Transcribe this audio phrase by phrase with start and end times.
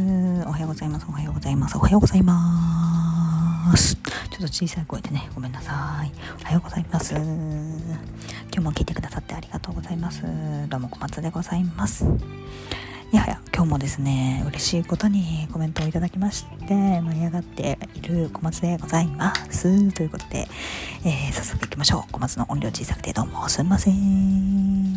[0.00, 0.48] ます。
[0.48, 1.06] おはようございます。
[1.08, 1.76] おはようございます。
[1.76, 3.96] おはようございます。
[3.96, 6.12] ちょっと小さい声でね、ごめんなさい。
[6.42, 7.14] おはようございます。
[7.14, 7.22] 今
[8.52, 10.22] 日も聞いてくださってありがとうございます。
[10.68, 12.04] どうも小松でございます。
[13.12, 19.92] いやはや、今日もですね、嬉しいことにコメントをいただきまして、盛り上がっている小松でございます。
[19.92, 20.48] ということで、
[21.04, 22.12] えー、早速行きましょう。
[22.12, 24.93] 小松の音量小さくてどうもすみません。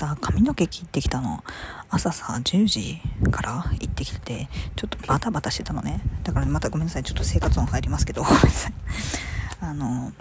[0.00, 1.44] さ髪の毛切ってきたの。
[1.90, 3.00] 朝さ10時
[3.30, 6.00] から行ってきてちょっとバタバタしてたのね。
[6.24, 7.02] だから、またごめんなさい。
[7.02, 8.72] ちょっと生活音入りますけどごめんなさい。
[9.60, 10.12] あの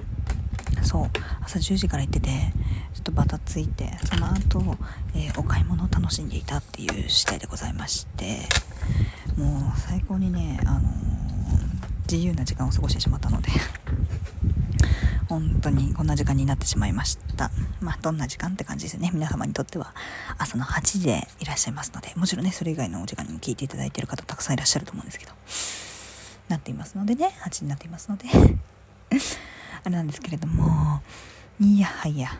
[0.83, 1.09] そう
[1.41, 2.29] 朝10時から行ってて
[2.93, 4.77] ちょっとバタついてその後、
[5.13, 8.49] えー、お買い物を楽しんでいたっていう次第でございまして
[9.37, 10.81] もう最高にね、あの、
[12.11, 13.49] 自由な時間を過ごしてしまったので。
[15.29, 17.51] 本当にこんな時間になってしまいました。
[17.81, 19.11] まあ、どんな時間って感じですね。
[19.13, 19.93] 皆様にとっては
[20.39, 25.31] 朝の8時でいらっしゃいますので、もちろんね、それ以外のお時間にも聞いていただいている方たくさんいらっしゃると思うんですけど、
[26.49, 28.25] なっていますのでね、8時になっていますので
[29.85, 31.01] あれなんですけれども、
[31.59, 32.31] いやはや、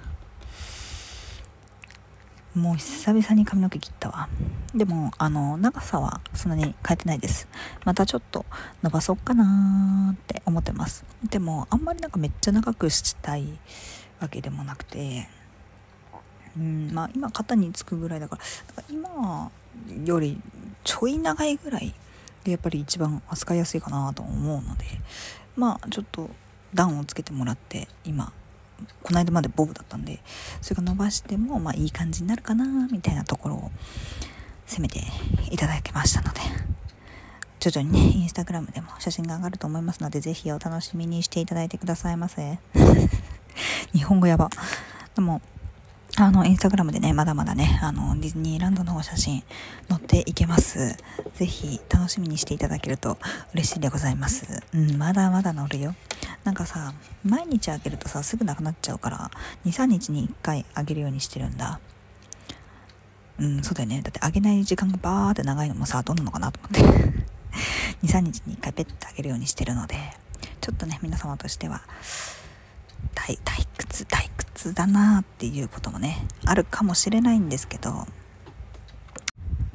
[2.55, 4.27] もう久々に髪の毛切ったわ。
[4.73, 7.47] でも、あの、長さはそんなに変えてないです。
[7.85, 8.45] またちょっと
[8.81, 11.05] 伸ばそうかなーって思ってます。
[11.29, 13.47] でも、あんまりなんかめっちゃ長くしたい
[14.19, 15.29] わけでもなくて、
[16.57, 18.41] うん、まあ今肩につくぐらいだから、
[18.73, 19.51] から今
[20.03, 20.41] より
[20.83, 21.93] ちょい長いぐらい
[22.43, 24.85] でやっぱり一番扱いやすいかなと思うので、
[25.55, 26.29] まあちょっと
[26.73, 28.31] 段をつけてもらって今
[29.03, 30.19] この間までボブだったんで
[30.61, 33.71] それが伸ばしてもまあいい感じになるかなみたいなところを
[34.65, 35.01] 攻めて
[35.51, 36.39] いただきましたので
[37.59, 42.59] 徐々にねインスタグラムでも写真が上がると思いますので是非お楽しみにしていただいてくださいませ。
[43.93, 44.49] 日本語やば。
[45.15, 45.41] でも
[46.21, 49.41] あの、インスタグラムでね、まだまだね、あの、ディズニーランドの写真
[49.87, 50.97] 載っていけます。
[51.35, 53.17] ぜひ楽しみにしていただけると
[53.53, 54.61] 嬉しいでございます。
[54.73, 55.95] うん、まだまだ載るよ。
[56.43, 59.31] なんかさ、毎日あげるとさ、すぐなくなっちゃうから、
[59.65, 61.79] 2、3日に1回あげるようにしてるんだ。
[63.39, 64.01] うん、そうだよね。
[64.01, 66.81] だってあげない時間がバーって長いのもさ、どんなのかなと思って。
[68.03, 69.95] 2、3日に1回ペッてあげるようにしてるので、
[70.59, 71.81] ちょっとね、皆様としては、
[73.15, 73.37] 退
[73.77, 74.38] 屈、退屈
[74.73, 78.05] だなっていうこともね、あるかもしれないんですけど、ご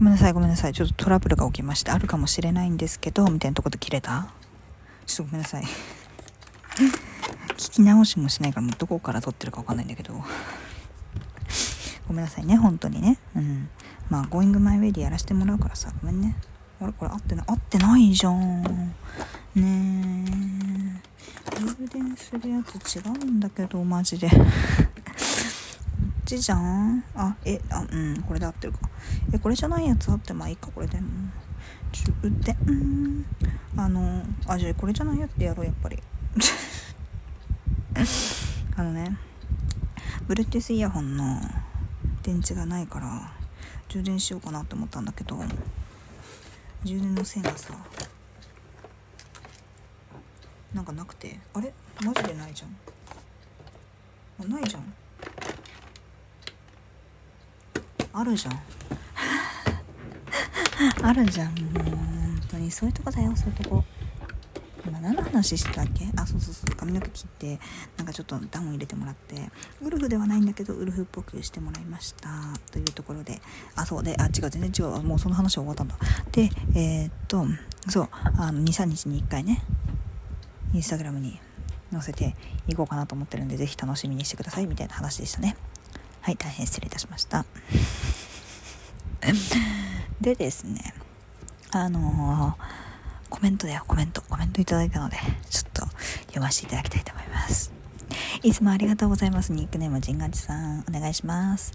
[0.00, 0.72] めんなさい、ごめんなさい。
[0.72, 4.28] ちょっとトラブルが起きまして、あるかもしれないんですけど、みたいなとこで切れた？
[5.06, 5.64] ちょっとごめんなさい。
[7.56, 10.22] 聞き直しもしないからもうどこから撮ってるか分かんないんだけど。
[12.06, 13.18] ごめんなさいね本当にね。
[13.34, 13.68] うん。
[14.10, 15.90] まあ「Going My Way」でやらせてもらうからさ。
[16.02, 16.36] ごめんね。
[16.80, 18.62] あれこれ合ってない合ってないじゃん。
[19.54, 20.24] ね
[21.43, 21.43] え。
[21.54, 24.28] 充電するやつ違うんだけどマジで。
[24.28, 24.40] こっ
[26.26, 27.04] ちじゃん？
[27.14, 28.80] あえあうんこれで合ってるか。
[29.32, 30.98] えこれじゃないやつあってまあいいかこれで
[31.92, 32.56] 充電
[33.76, 35.98] あのあじゃあこれじゃないやつでやろうやっぱり。
[38.76, 39.16] あのね
[40.26, 41.40] Bluetooth イヤホンの
[42.22, 43.32] 電池がないから
[43.88, 45.38] 充電しようかなって思ったんだけど
[46.84, 47.74] 充電の線がさ。
[50.74, 51.38] なんかなくて。
[51.54, 51.72] あれ？
[52.04, 52.76] マジでないじゃん。
[54.40, 54.92] あないじゃん。
[58.12, 58.60] あるじゃん。
[61.02, 61.54] あるじゃん。
[61.54, 62.68] もう本当に。
[62.70, 63.34] そういうとこだよ。
[63.36, 63.84] そういうとこ。
[64.86, 66.06] 今何の話してたっけ？
[66.16, 66.74] あそうそうそう。
[66.76, 67.58] 髪の毛切って
[67.96, 69.50] なんかちょっとダウン入れてもらって。
[69.80, 72.28] ウルフではないんだけどウルフっぽくしてもらいました。
[72.72, 73.40] というところで。
[73.76, 74.02] あそう。
[74.02, 74.50] であ違う。
[74.50, 75.00] 全然違う。
[75.02, 75.96] もうその話は終わったんだ。
[76.32, 77.46] でえー、っと
[77.88, 78.08] そう。
[78.12, 79.62] あの23日に1回ね。
[80.74, 81.40] インスタグラムに
[81.92, 82.34] 載せて
[82.68, 85.56] いこうかなと思ってるんでぜひ楽しみにしてくださいみたいな話でしたね
[86.20, 87.46] はい大変失礼いたしました
[90.20, 90.94] でですね
[91.70, 92.84] あのー
[93.34, 94.22] コメントだよ、コメント。
[94.22, 95.16] コメントいただいたので、
[95.50, 95.86] ちょっと
[96.26, 97.73] 読ませていただきたいと思います。
[98.44, 99.52] いつもありがとうございます。
[99.52, 101.72] ニックネーム、ジンガチさん、お願いします。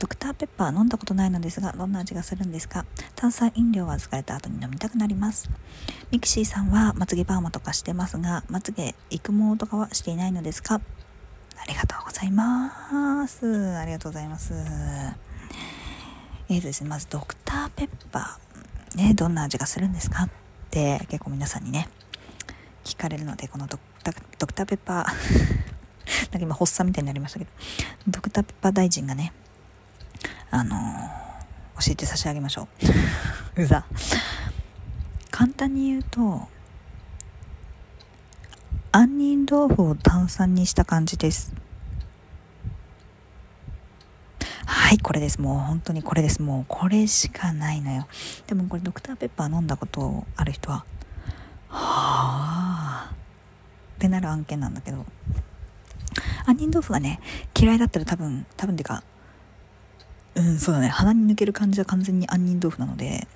[0.00, 2.84] ドクターペッパー飲んだことないのですが、どんな味がするんですか？
[3.14, 5.48] 炭酸飲料は疲れた後に飲みたくなります。
[6.10, 10.80] ミクシーさんはまつげパーマとかしてますが、まつげ育毛とかはしていないのですか？
[11.56, 13.76] ありがとうございます。
[13.76, 14.54] ありがとうございます。
[16.48, 18.96] えーとですね、まずドクターペッパー。
[18.96, 20.24] ね、どんな味がするんですか？
[20.24, 20.30] っ
[20.68, 21.88] て結構皆さんにね
[22.82, 25.61] 聞かれるのでこのドクターペッパー
[26.22, 27.50] なんか今発作みたいになりましたけど
[28.08, 29.32] ドクターペッパー大臣がね
[30.50, 32.68] あのー、教えて差し上げましょ
[33.56, 33.56] う。
[33.62, 33.84] うざ。
[35.30, 36.46] 簡単に言うと
[38.92, 41.54] 杏仁豆腐を炭酸にした感じです。
[44.66, 45.40] はいこれです。
[45.40, 46.42] もう本当にこれです。
[46.42, 48.06] もうこれしかないのよ。
[48.46, 50.84] でもこれドクターペッパー飲んだことある人は
[51.68, 53.12] はあ。
[53.96, 55.06] ってなる案件なんだけど。
[56.62, 57.20] 杏仁豆腐がね
[57.58, 59.02] 嫌いだったら多分多分てか
[60.34, 60.88] うんそうだね。
[60.88, 63.26] 鼻に抜ける感じは完全に杏仁豆腐なので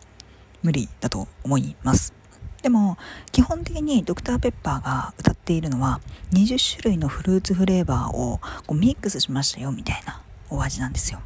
[0.62, 2.14] 無理だと思います。
[2.62, 2.96] でも
[3.32, 6.00] 基本的にドクターペッパーが歌っているのは
[6.32, 10.20] 20種類のフルーツフレーバーをこうミックスしましたよみたいな
[10.50, 11.20] お味なんですよ。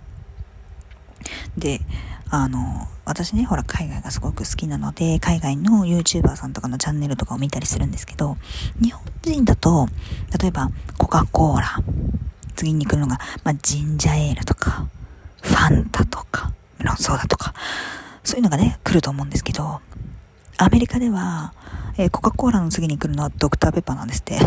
[1.56, 1.80] で
[2.30, 8.36] あの私ねほら海外がすごく好きなので海外の YouTuber さんとかのチャンネルとかを見たりするんですけど
[8.80, 9.88] 日本人だと
[10.40, 11.76] 例えばコカ・コーラ
[12.54, 14.86] 次に来るのが、まあ、ジンジャーエールとか
[15.42, 17.52] ファンタとかメロンソーダとか
[18.22, 19.80] そういうのがね来ると思うんですけど
[20.58, 21.52] アメリカでは、
[21.96, 24.38] えー、コカ・コーラの次に来るのはドクターペッパーなんですって。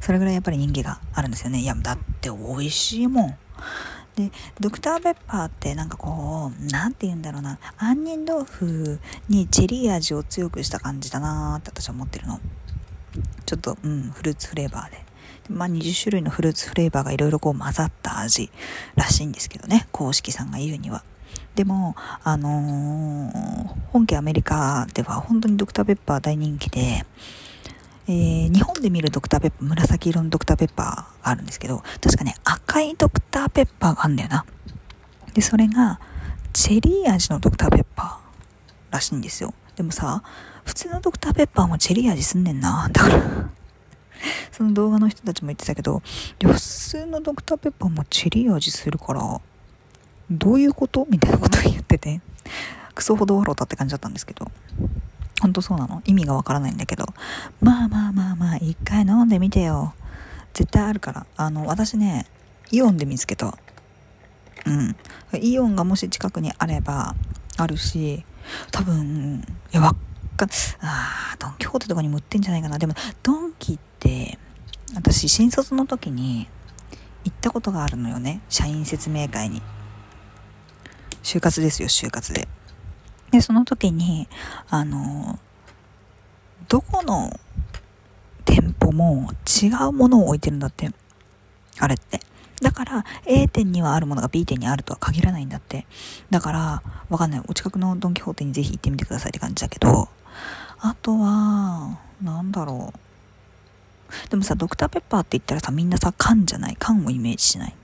[0.00, 1.60] それぐらいやっぱり人気があるんですよね。
[1.60, 3.36] いや、だって美味しいもん。
[4.16, 12.40] で、ドクターペッパーってなんかこう、なんて言うんだろうな、杏仁豆腐にチェリー味を強くした感じだなーって私は思ってるの。
[13.46, 15.04] ちょっと、うん、フルーツフレーバーで。
[15.48, 18.50] まあ、20種類のフルーツフレーバーがいろいろこう混ざった味
[18.94, 21.02] らしいんですけどね、公式さんが言うには。
[21.54, 27.04] でも、あのー、本家アメリカでは本当にドクターペッパー大人気で、
[28.10, 34.44] えー、日本で見るドクターペッパー、紫色のドクターペッパーがあるんですけど、確かね、赤いドクターペッパーがあるんだよな。
[35.32, 36.00] で、それが、
[36.52, 39.54] チェリー味のドクターペッパーらしいんですよ。
[39.76, 40.24] でもさ、
[40.64, 42.88] 普通のドクターペッパーもチェリー味すんねんな。
[42.92, 43.22] だから
[44.50, 46.02] その動画の人たちも言ってたけど、
[46.42, 49.40] 普通のドクターペッパーもチェリー味するから、
[50.32, 51.06] どういうこと？
[51.08, 52.20] みたいなことを言ってて、
[52.92, 54.50] クソほど笑ったって感じだったんですけど、
[55.40, 56.02] 本当そうなの？
[56.04, 57.06] 意味がわからないんだけど、
[57.60, 59.94] まあまあまあまあ、一回飲んでみてよ。
[60.52, 61.26] 絶対あるから。
[61.36, 62.26] あの、私ね、
[62.70, 63.56] イオンで見つけた。
[64.66, 64.96] うん。
[65.40, 67.14] イオンがもし近くにあれば、
[67.56, 68.24] あるし、
[68.70, 69.96] 多分、いや、わっ
[70.36, 70.46] か、
[70.80, 72.78] あドンキホーテとかにも売ってんじゃないかな。
[72.78, 74.38] でも、ドンキって、
[74.94, 76.48] 私、新卒の時に
[77.24, 78.40] 行ったことがあるのよね。
[78.48, 79.62] 社員説明会に。
[81.22, 82.48] 就活ですよ、就活で。
[83.30, 84.28] で、その時に、
[84.68, 85.38] あの、
[86.68, 87.32] どこの
[88.44, 89.30] 店舗も
[89.62, 90.90] 違うものを置いてるんだって。
[91.78, 92.20] あれって。
[92.60, 95.86] だから、A 店にはあるものが B 店にあるとは限らないんだって。
[96.30, 97.42] だから、わかんない。
[97.48, 100.08] お近くのドンキホーテにぜひ行ってみてくださいって感じだけど、
[100.80, 104.28] あとは、なんだろう。
[104.28, 107.74] でもさ、ドクターペッパーって言ったらさ、みんなさ、缶じゃない缶をイメージしない。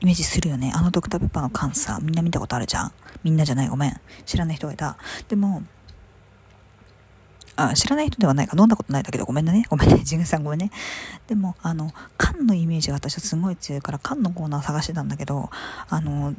[0.00, 0.72] イメージするよね。
[0.74, 2.92] あのドクターペッパーの缶さ、みんな見たことあるじゃん。
[3.22, 4.00] みんなじゃない、ごめん。
[4.24, 4.96] 知らない人がいた。
[5.28, 5.62] でも、
[7.56, 8.56] あ、知らない人ではないか。
[8.58, 9.66] 飲んだことないだけど、ごめんね。
[9.68, 9.98] ごめんね。
[10.04, 10.70] ジグさんごめんね。
[11.26, 15.50] でも、あの、缶のイメージが私はすごい強いから、缶のコーナー探してたんだけど、
[15.88, 16.34] あの、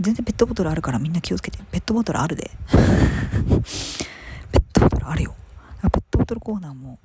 [0.00, 1.58] 全然ペットボトルあるからみんな気をつけて。
[1.70, 2.50] ペットボトルあるで。
[2.66, 2.74] ペ
[4.58, 5.34] ットボトルあるよ。
[5.82, 6.98] ペットボトルコーナーも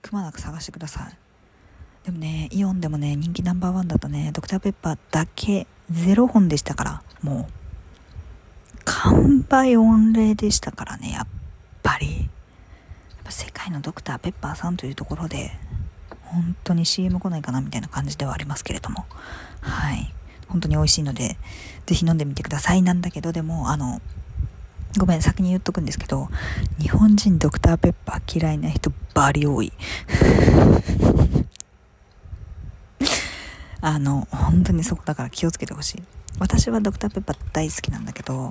[0.00, 1.21] くまなく探してください。
[2.04, 7.52] でもね、イオンでもね、人気ナンバーワンだとね、ドクターペッパーだけ0本でしたから、もう、
[8.84, 11.26] 完売御礼でしたからね、やっ
[11.82, 12.28] ぱり。
[13.32, 15.52] 世界のドクターペッパーさんというところで、
[16.24, 19.06] 本当に CM 来ないかなみたいな感じではありますけれども、
[19.60, 20.12] はい。
[20.48, 21.38] 本当に美味しいので、
[21.86, 24.02] ぜひ飲んでみてくださいなんだけど、でも、あの、
[24.98, 26.28] ごめん、先に言っとくんですけど、
[26.78, 29.72] 日本人ドクターペッパー嫌いな人バリ多い。
[33.82, 36.02] あの、本当にそこだから気をつけてほしい。
[36.38, 38.50] 私はドクターペッパー大好きなんだけど、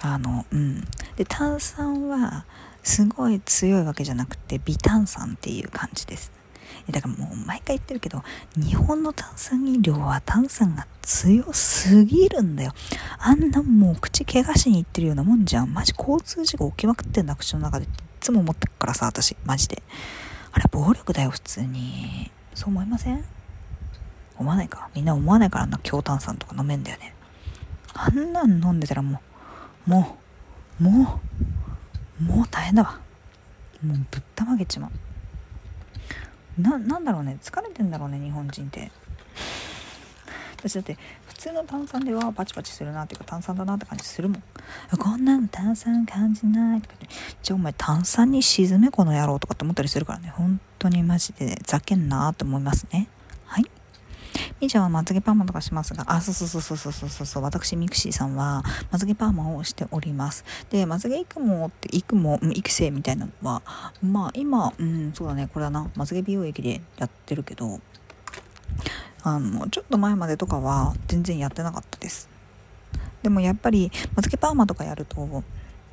[0.00, 0.80] あの、うん。
[1.16, 2.44] で、炭酸は
[2.82, 6.32] すごい強いわけじゃなくて、微炭酸っていう感じです。
[6.90, 8.24] だからもう毎回言ってるけど、
[8.56, 12.72] 日本の炭酸飲料は炭酸が強すぎるんだよ。
[13.18, 15.72] あんなもう口怪我しに行ってるようなもんじゃん。
[15.72, 17.86] マジ交通事故起きまくってんだ、口の中で。
[17.86, 17.88] い
[18.20, 19.36] つも思ってっからさ、私。
[19.44, 19.82] マジで。
[20.50, 22.30] あれ暴力だよ、普通に。
[22.54, 23.35] そう思いません？
[24.38, 24.88] 思わないか。
[24.94, 27.14] みんな思わないからあんな強炭酸とか飲めんだよね。
[27.94, 29.20] あんなん飲んでたらも
[29.86, 30.18] うも
[30.80, 31.20] うも
[32.20, 33.00] うもう大変だわ。
[33.82, 36.60] もうぶったまげちまう。
[36.60, 37.38] ななんだろうね。
[37.42, 38.90] 疲れてんだろうね日本人って。
[40.58, 44.42] 私だって普通の炭酸ではパチパチするなっていうか炭酸だなって感じするもん。
[44.98, 47.08] こんなの炭酸感じないとかって。
[47.42, 50.32] じゃあお前炭酸に沈めこの野郎とかって思ったりするからね。
[50.34, 53.08] 本当にマジでざけんなーって思いますね。
[54.60, 60.44] 以上はまつげパーマとかしますが、あ、そうそうそうそうそうそうそう、私、ミクシーさんは、まつげパーマをしております。
[60.70, 63.62] で、まつげ育毛って、育毛、育成みたいなのは、
[64.02, 67.80] まあ、今、うん、そうだね、これはな、まつげ美容液でやってるけど、
[69.26, 72.28] あのちょっと前までとかは全然やってなかったです
[73.24, 75.16] でもやっぱりまつげパーマとかやると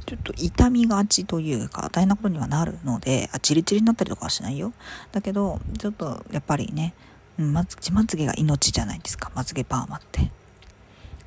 [0.05, 4.71] ちょっと痛みがちというか大変なことにはなるのであチリチリになったりとかはしないよ
[5.11, 6.93] だけどちょっとやっぱりね
[7.37, 9.31] まつまつげが命じゃないですか。
[9.35, 10.31] まつげパーマって。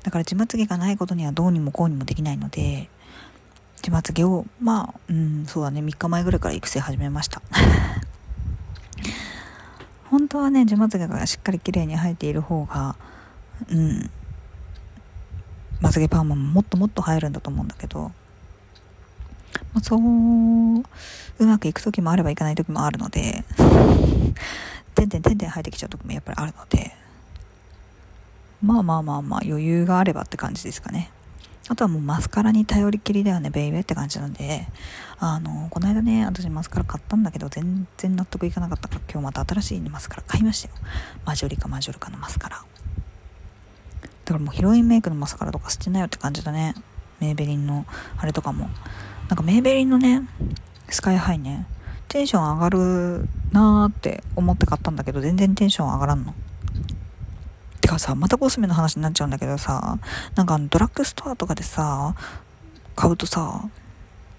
[0.03, 2.89] だから自まつげがないことにはどうにもこうにもできないので
[3.77, 5.81] 自まつげをまあうんそうだね。
[5.81, 7.41] 3日前ぐらいから育成始めました。
[10.09, 12.95] 本当はね自まつげがしっかり綺麗に生えている方が
[13.69, 14.09] うん
[15.81, 18.11] まつげパーマももっともっと生えるんだと思うんだけど、ま
[19.75, 23.43] あ、そううまくいく時もあればいかない時もあるので
[24.97, 26.91] てんてんてんてん生えてきちゃう時もやっぱりあるので
[28.61, 31.11] まあまあまあまあ余裕があればって感じですかね
[31.69, 34.67] あとはもうマスカラに頼りきりだよね、ベイベーって感じなんで、
[35.19, 40.75] あの、この間ね、私マスカラ買ったんだけど、全然納得いかなかったから、今日また新しいマスカラ買いましたよ。
[41.25, 42.55] マジョリカマジョルカのマスカラ。
[42.55, 42.63] だ
[44.27, 46.73] からもうヒロインメイクのマスカラとか捨てなよって感じだね。
[47.19, 47.85] メーベリンの、
[48.17, 48.69] あれとかも。
[49.27, 50.21] なんかメーベリンのね、
[50.89, 51.67] スカイハイね、
[52.07, 56.33] テンション上がるなーって思って買ったんだけど、全然テンション上がらんの。
[57.81, 59.97] てかさ、またコスメの話になっちゃうんだけどさ、
[60.35, 62.15] なんかドラッグストアとかでさ、
[62.95, 63.69] 買うとさ、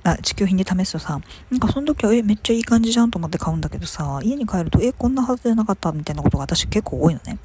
[0.05, 7.39] あ、地球品で試すとさ、なんかその時は、え、めっちゃいい感じじゃんと思って買うんだけどさ、家に帰ると、え、こんなはずじゃなかったみたいなことが私結構多いのね。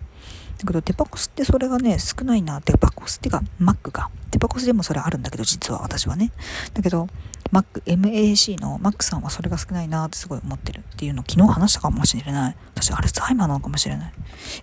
[0.64, 2.62] だけど、デパコスってそれがね、少ないな。
[2.62, 4.10] デパコスってか、マックが。
[4.32, 6.32] デパコスでもそれあるんだけど、実は私はね。
[6.74, 7.08] だけど、
[7.52, 12.56] マック、MAC のマックさんはそれが少ないなってすごい思ってるっていうの昨日話したかもしれない。
[12.74, 14.14] 私、あれサイマーなのかもしれない。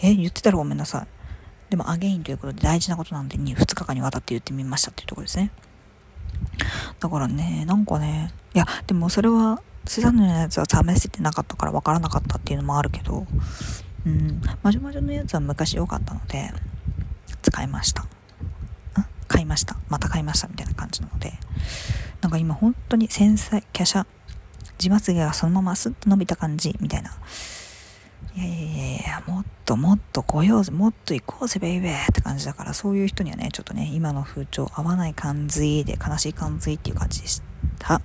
[0.00, 1.07] え、言ってたらごめんなさい。
[1.71, 5.52] でもアゲインということで大事なことなんで2日間にわたって言ってみましたっていうところですね。
[6.99, 13.26] だからね、なんかね、いや、でもそれは、スザンヌのやつは試せてなかったから分からなかったっていうのもあるけど、
[14.07, 16.52] うん、まじまじのやつは昔良かったので、
[17.42, 18.07] 使いました。
[19.28, 19.76] 買いました。
[19.88, 21.33] また買いましたみたいな感じなので、
[22.21, 24.07] なんか今本当に繊細、華奢、
[24.78, 27.11] 自まつげがそのままスッと伸びた感じみたいな。
[28.37, 37.42] いやいやいやいや、もっともっと来ようぜ、もっと行こうぜ、ベイベーって感じだから、そういう人にはね、ちょっとね、今の風潮合わない感じで、悲しい感じっていう感じでし
[37.78, 38.00] た。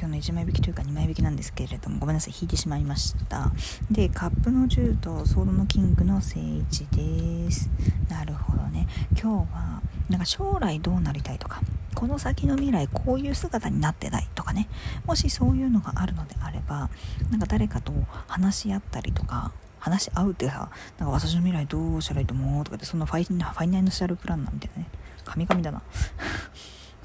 [0.00, 3.50] 今日の1枚引きというか2枚引きなんですけれども、ごめんなさい、引いてしまいました。
[3.90, 7.68] で、カップの10とソードのキングの聖一です。
[8.08, 8.86] なるほどね。
[9.20, 11.60] 今日は、なんか将来どうなりたいとか、
[11.98, 14.68] この先の未来こういう姿になってたいとかね
[15.04, 16.90] もしそういうのがあるのであれば
[17.28, 17.92] なんか誰かと
[18.28, 19.50] 話し合ったりとか
[19.80, 24.88] 話し合うってさなんか私の未来どうしたらいいと思うとかってそんなファイファイナンシャルプランナーみたいなね
[25.24, 25.82] 神々だな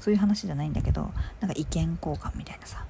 [0.04, 2.84] そういう話じゃないんだけどなんか意見交換みたいなさ。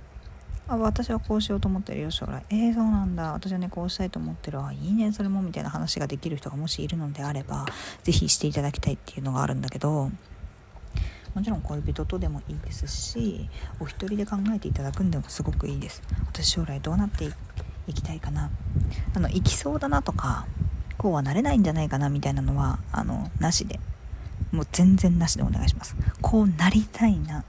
[0.67, 2.43] あ私はこうしようと思ってるよ将来。
[2.51, 3.35] えー、そうなんだ。
[3.35, 4.61] 私はねこうしたいと思ってる。
[4.61, 5.13] あいいね。
[5.13, 7.67] それもみたいな話ができる人がもしいるのであれば
[8.03, 10.11] 是非していただきたいっていうのがあるんだけど
[11.35, 16.03] もちろん恋人とでもいいですしお一人で考えていただくんでもすごくいいです。
[16.33, 17.27] 私将来どうなって
[17.87, 18.51] いきたいかな。
[19.15, 20.47] あの行きそうだなとか
[20.99, 23.79] こうはなれないんじゃないかなみたいなのはあのなしで。
[24.55, 25.97] もう全然なしでお願いします。
[26.23, 27.45] こうなりたいなっ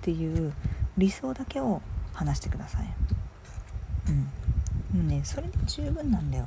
[0.00, 0.52] ていう
[0.96, 1.82] 理想だけを
[2.14, 2.94] 話してください。
[4.08, 5.00] うん。
[5.00, 6.46] もうねそれで十分なんだよ。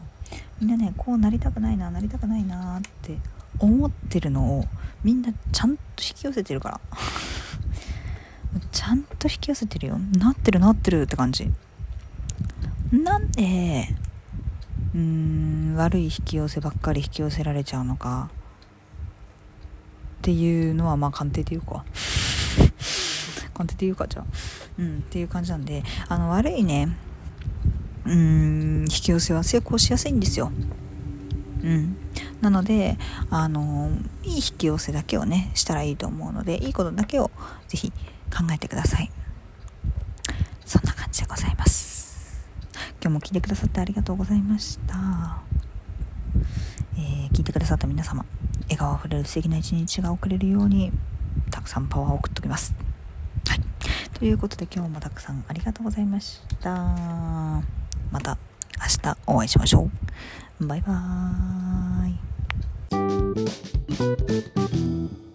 [0.62, 3.18] みんなねこうなりたくないななりたくないなって
[3.60, 4.66] 思ってるのを
[5.04, 6.82] みんなちゃんと引き寄せてるから。
[8.72, 10.00] ちゃんと引き寄せてるよ。
[10.18, 11.52] なってるなってるって感じ。
[12.92, 13.94] なんで
[14.94, 18.30] うーん悪い引き寄せばっかり引き寄せられちゃうのか。
[20.22, 21.84] っていうのはまあ鑑定で言うか。
[23.56, 24.26] 鑑定で言うかじゃあ。
[24.78, 25.84] うんっていう感じなんで。
[26.08, 26.96] あの悪いね。
[28.06, 30.52] うーん引き寄せは成功しやすいんですよ。
[31.64, 31.98] うん。
[32.40, 33.00] なので
[33.32, 33.90] あの
[34.24, 37.32] いい引き寄せだけをねしたらいいと思うのでいいことだけを
[37.68, 37.92] ぜひ
[38.32, 39.12] 考えてください。
[40.66, 42.46] そんな感じでございます。
[43.02, 45.42] 今日も聞いてくださってありがとうございました、
[46.96, 48.24] えー、聞いてくださった皆様。
[48.72, 50.92] 笑顔あふれる素敵な一日が送れるように
[51.50, 52.74] たくさんパワーを送っておきます。
[53.48, 53.60] はい。
[54.18, 56.70] ということで今日もたくさんありがとうございました。
[56.70, 58.38] また
[58.80, 59.90] 明日お会いしましょ
[60.60, 60.66] う。
[60.66, 62.10] バイバー
[65.28, 65.31] イ。